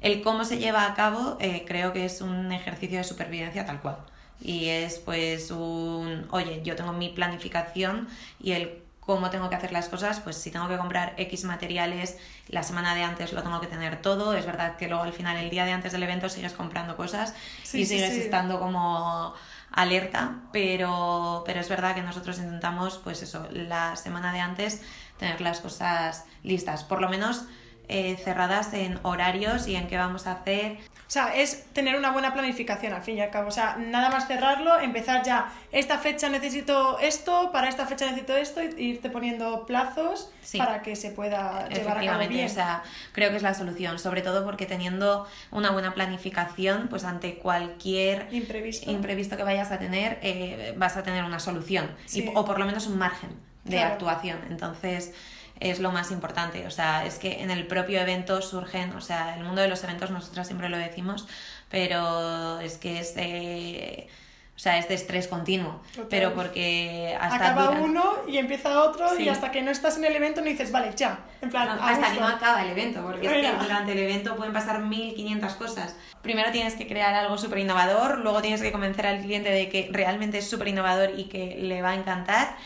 el, 0.00 0.22
cómo 0.22 0.44
se 0.44 0.58
lleva 0.58 0.86
a 0.86 0.94
cabo 0.94 1.36
eh, 1.40 1.64
creo 1.66 1.92
que 1.92 2.04
es 2.04 2.20
un 2.20 2.52
ejercicio 2.52 2.98
de 2.98 3.04
supervivencia 3.04 3.66
tal 3.66 3.80
cual. 3.80 3.98
Y 4.42 4.68
es 4.68 4.98
pues 4.98 5.50
un, 5.50 6.26
oye, 6.30 6.62
yo 6.64 6.74
tengo 6.74 6.92
mi 6.92 7.10
planificación 7.10 8.08
y 8.40 8.52
el 8.52 8.82
cómo 9.00 9.30
tengo 9.30 9.48
que 9.50 9.56
hacer 9.56 9.72
las 9.72 9.88
cosas, 9.88 10.20
pues 10.20 10.36
si 10.36 10.50
tengo 10.50 10.68
que 10.68 10.76
comprar 10.76 11.14
X 11.16 11.44
materiales, 11.44 12.16
la 12.48 12.62
semana 12.62 12.94
de 12.94 13.02
antes 13.02 13.32
lo 13.32 13.42
tengo 13.42 13.60
que 13.60 13.66
tener 13.66 14.00
todo. 14.00 14.34
Es 14.34 14.46
verdad 14.46 14.76
que 14.76 14.88
luego 14.88 15.02
al 15.02 15.12
final, 15.12 15.36
el 15.36 15.50
día 15.50 15.64
de 15.64 15.72
antes 15.72 15.92
del 15.92 16.02
evento, 16.02 16.28
sigues 16.28 16.52
comprando 16.52 16.96
cosas 16.96 17.34
y 17.72 17.84
sigues 17.86 18.12
estando 18.12 18.60
como 18.60 19.34
alerta, 19.72 20.42
pero, 20.52 21.42
pero 21.44 21.60
es 21.60 21.68
verdad 21.68 21.94
que 21.94 22.02
nosotros 22.02 22.38
intentamos, 22.38 22.98
pues 23.02 23.22
eso, 23.22 23.48
la 23.50 23.96
semana 23.96 24.32
de 24.32 24.40
antes 24.40 24.80
tener 25.18 25.40
las 25.40 25.60
cosas 25.60 26.24
listas, 26.42 26.84
por 26.84 27.00
lo 27.00 27.08
menos 27.08 27.44
eh, 27.90 28.16
cerradas 28.16 28.72
en 28.72 28.98
horarios 29.02 29.66
y 29.66 29.76
en 29.76 29.88
qué 29.88 29.96
vamos 29.96 30.26
a 30.26 30.32
hacer. 30.32 30.78
O 31.10 31.12
sea, 31.12 31.34
es 31.34 31.64
tener 31.72 31.96
una 31.96 32.12
buena 32.12 32.32
planificación 32.32 32.92
al 32.92 33.02
fin 33.02 33.16
y 33.16 33.20
al 33.20 33.30
cabo. 33.30 33.48
O 33.48 33.50
sea, 33.50 33.76
nada 33.76 34.10
más 34.10 34.28
cerrarlo, 34.28 34.78
empezar 34.78 35.24
ya, 35.24 35.52
esta 35.72 35.98
fecha 35.98 36.28
necesito 36.28 37.00
esto, 37.00 37.50
para 37.50 37.68
esta 37.68 37.84
fecha 37.84 38.06
necesito 38.06 38.36
esto, 38.36 38.62
y 38.62 38.90
irte 38.90 39.10
poniendo 39.10 39.66
plazos 39.66 40.30
para 40.56 40.82
que 40.82 40.94
se 40.94 41.10
pueda 41.10 41.68
llevar 41.68 41.98
a 41.98 42.06
cabo 42.06 42.28
bien. 42.28 42.46
O 42.46 42.48
sea, 42.48 42.84
creo 43.10 43.30
que 43.30 43.36
es 43.38 43.42
la 43.42 43.54
solución, 43.54 43.98
sobre 43.98 44.22
todo 44.22 44.44
porque 44.44 44.66
teniendo 44.66 45.26
una 45.50 45.72
buena 45.72 45.94
planificación, 45.94 46.86
pues 46.88 47.02
ante 47.02 47.38
cualquier 47.38 48.28
imprevisto, 48.30 48.88
imprevisto 48.88 49.36
que 49.36 49.42
vayas 49.42 49.72
a 49.72 49.80
tener, 49.80 50.20
eh, 50.22 50.74
vas 50.76 50.96
a 50.96 51.02
tener 51.02 51.24
una 51.24 51.40
solución, 51.40 51.90
o 52.34 52.44
por 52.44 52.60
lo 52.60 52.66
menos 52.66 52.86
un 52.86 52.98
margen 52.98 53.30
de 53.64 53.80
actuación. 53.80 54.38
Entonces, 54.48 55.12
es 55.60 55.78
lo 55.78 55.92
más 55.92 56.10
importante. 56.10 56.66
O 56.66 56.70
sea, 56.70 57.04
es 57.04 57.18
que 57.18 57.42
en 57.42 57.50
el 57.50 57.66
propio 57.66 58.00
evento 58.00 58.42
surgen, 58.42 58.92
o 58.94 59.00
sea, 59.00 59.36
el 59.36 59.44
mundo 59.44 59.60
de 59.60 59.68
los 59.68 59.84
eventos 59.84 60.10
nosotras 60.10 60.46
siempre 60.46 60.68
lo 60.68 60.78
decimos, 60.78 61.28
pero 61.68 62.58
es 62.60 62.78
que 62.78 62.98
es 62.98 63.14
de, 63.14 64.08
o 64.56 64.58
sea, 64.58 64.78
es 64.78 64.88
de 64.88 64.94
estrés 64.94 65.28
continuo. 65.28 65.80
Pero 66.08 66.34
porque 66.34 67.16
hasta 67.20 67.52
acaba 67.52 67.70
uno 67.70 68.04
y 68.26 68.38
empieza 68.38 68.82
otro 68.82 69.18
y 69.18 69.28
hasta 69.28 69.50
que 69.50 69.62
no 69.62 69.70
estás 69.70 69.96
en 69.98 70.04
el 70.04 70.16
evento 70.16 70.40
no 70.40 70.48
dices, 70.48 70.72
vale, 70.72 70.92
ya. 70.96 71.20
En 71.40 71.50
plan, 71.50 71.68
hasta 71.80 72.12
que 72.12 72.20
no 72.20 72.26
acaba 72.26 72.62
el 72.62 72.70
evento, 72.70 73.02
porque 73.02 73.26
es 73.26 73.32
que 73.32 73.62
durante 73.62 73.92
el 73.92 73.98
evento 73.98 74.36
pueden 74.36 74.52
pasar 74.52 74.80
1500 74.80 75.54
cosas. 75.54 75.96
Primero 76.22 76.50
tienes 76.52 76.74
que 76.74 76.86
crear 76.86 77.14
algo 77.14 77.38
súper 77.38 77.58
innovador, 77.58 78.18
luego 78.18 78.42
tienes 78.42 78.60
que 78.60 78.72
convencer 78.72 79.06
al 79.06 79.20
cliente 79.20 79.50
de 79.50 79.68
que 79.68 79.88
realmente 79.92 80.38
es 80.38 80.50
súper 80.50 80.68
innovador 80.68 81.18
y 81.18 81.24
que 81.24 81.56
le 81.58 81.80
va 81.80 81.90
a 81.90 81.94
encantar. 81.94 82.56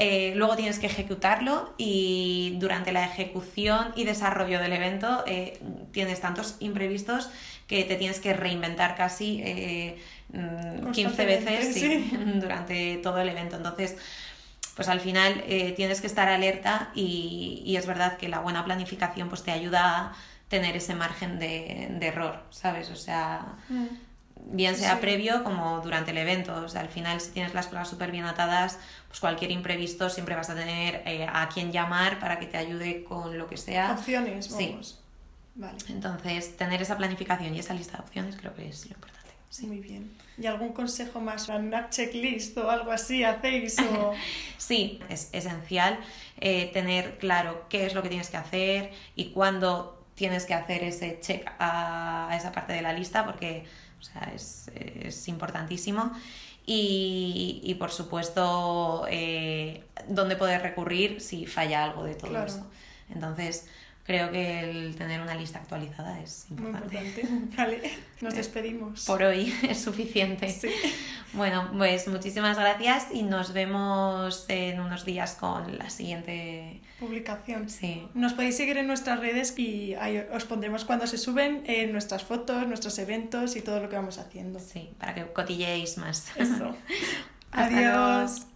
Eh, 0.00 0.32
luego 0.36 0.54
tienes 0.54 0.78
que 0.78 0.86
ejecutarlo 0.86 1.74
y 1.76 2.54
durante 2.60 2.92
la 2.92 3.04
ejecución 3.04 3.92
y 3.96 4.04
desarrollo 4.04 4.60
del 4.60 4.72
evento 4.72 5.24
eh, 5.26 5.58
tienes 5.90 6.20
tantos 6.20 6.54
imprevistos 6.60 7.30
que 7.66 7.82
te 7.82 7.96
tienes 7.96 8.20
que 8.20 8.32
reinventar 8.32 8.94
casi 8.94 9.42
15 10.92 11.22
eh, 11.22 11.26
veces 11.26 12.12
durante 12.40 12.98
todo 12.98 13.18
el 13.18 13.28
evento. 13.28 13.56
Entonces, 13.56 13.96
pues 14.76 14.86
al 14.88 15.00
final 15.00 15.42
tienes 15.74 16.00
que 16.00 16.06
estar 16.06 16.28
alerta 16.28 16.92
y, 16.94 17.74
es 17.76 17.84
verdad 17.84 18.18
que 18.18 18.28
la 18.28 18.38
buena 18.38 18.64
planificación 18.64 19.28
pues 19.28 19.42
te 19.42 19.50
ayuda 19.50 19.96
a 19.96 20.12
tener 20.46 20.76
ese 20.76 20.94
margen 20.94 21.40
de, 21.40 21.98
error, 22.00 22.44
¿sabes? 22.50 22.88
O 22.90 22.96
sea, 22.96 23.56
mm. 23.68 23.86
Bien 24.46 24.76
sea 24.76 25.00
previo 25.00 25.44
como 25.44 25.80
durante 25.80 26.10
el 26.10 26.18
evento. 26.18 26.54
O 26.54 26.68
sea, 26.68 26.80
al 26.80 26.88
final 26.88 27.20
si 27.20 27.30
tienes 27.30 27.54
las 27.54 27.66
cosas 27.66 27.88
súper 27.88 28.10
bien 28.10 28.24
atadas, 28.24 28.78
pues 29.08 29.20
cualquier 29.20 29.50
imprevisto 29.50 30.08
siempre 30.10 30.34
vas 30.34 30.50
a 30.50 30.54
tener 30.54 31.02
eh, 31.06 31.26
a 31.30 31.48
quien 31.48 31.72
llamar 31.72 32.18
para 32.18 32.38
que 32.38 32.46
te 32.46 32.56
ayude 32.56 33.04
con 33.04 33.36
lo 33.36 33.46
que 33.46 33.56
sea. 33.56 33.92
Opciones, 33.92 34.50
vamos. 34.50 34.88
Sí. 34.88 34.96
Vale. 35.54 35.78
Entonces, 35.88 36.56
tener 36.56 36.80
esa 36.80 36.96
planificación 36.96 37.54
y 37.54 37.58
esa 37.58 37.74
lista 37.74 37.96
de 37.98 38.04
opciones 38.04 38.36
creo 38.36 38.54
que 38.54 38.68
es 38.68 38.86
lo 38.86 38.94
importante. 38.94 39.18
Sí. 39.50 39.66
Muy 39.66 39.80
bien. 39.80 40.16
¿Y 40.36 40.46
algún 40.46 40.72
consejo 40.72 41.20
más? 41.20 41.48
¿Una 41.48 41.90
checklist 41.90 42.56
o 42.58 42.70
algo 42.70 42.92
así 42.92 43.24
hacéis? 43.24 43.76
sí, 44.58 45.00
es 45.08 45.30
esencial 45.32 45.98
eh, 46.40 46.70
tener 46.72 47.18
claro 47.18 47.66
qué 47.68 47.86
es 47.86 47.94
lo 47.94 48.02
que 48.02 48.08
tienes 48.08 48.30
que 48.30 48.36
hacer 48.36 48.92
y 49.16 49.30
cuándo 49.30 49.98
tienes 50.14 50.46
que 50.46 50.54
hacer 50.54 50.84
ese 50.84 51.18
check 51.20 51.48
a, 51.58 52.30
esa 52.36 52.52
parte 52.52 52.72
de 52.72 52.82
la 52.82 52.92
lista 52.92 53.24
porque 53.24 53.64
o 54.00 54.02
sea, 54.02 54.32
es, 54.34 54.70
es 54.74 55.28
importantísimo 55.28 56.12
y, 56.70 57.74
por 57.78 57.90
supuesto, 57.90 59.06
eh, 59.08 59.84
dónde 60.06 60.36
poder 60.36 60.60
recurrir 60.60 61.22
si 61.22 61.46
falla 61.46 61.82
algo 61.84 62.04
de 62.04 62.14
todo 62.14 62.44
eso. 62.44 62.66
Entonces, 63.08 63.66
creo 64.08 64.32
que 64.32 64.60
el 64.60 64.96
tener 64.96 65.20
una 65.20 65.34
lista 65.34 65.58
actualizada 65.58 66.18
es 66.20 66.46
Muy 66.48 66.66
importante. 66.70 67.20
importante. 67.20 67.56
Vale, 67.58 67.90
nos 68.22 68.34
despedimos. 68.42 69.04
Por 69.04 69.22
hoy 69.22 69.54
es 69.68 69.78
suficiente. 69.82 70.48
Sí. 70.48 70.70
Bueno, 71.34 71.70
pues 71.76 72.08
muchísimas 72.08 72.58
gracias 72.58 73.08
y 73.12 73.22
nos 73.22 73.52
vemos 73.52 74.46
en 74.48 74.80
unos 74.80 75.04
días 75.04 75.34
con 75.34 75.76
la 75.76 75.90
siguiente. 75.90 76.80
Publicación. 76.98 77.68
Sí. 77.68 78.08
Nos 78.14 78.32
podéis 78.32 78.56
seguir 78.56 78.78
en 78.78 78.86
nuestras 78.86 79.20
redes 79.20 79.56
y 79.58 79.94
ahí 79.94 80.24
os 80.32 80.46
pondremos 80.46 80.86
cuando 80.86 81.06
se 81.06 81.18
suben 81.18 81.62
eh, 81.66 81.86
nuestras 81.86 82.24
fotos, 82.24 82.66
nuestros 82.66 82.98
eventos 82.98 83.56
y 83.56 83.60
todo 83.60 83.78
lo 83.78 83.90
que 83.90 83.96
vamos 83.96 84.16
haciendo. 84.18 84.58
Sí, 84.58 84.88
para 84.98 85.14
que 85.14 85.26
cotilleéis 85.26 85.98
más. 85.98 86.34
Eso. 86.36 86.56
Luego. 86.56 86.76
Adiós. 87.52 88.46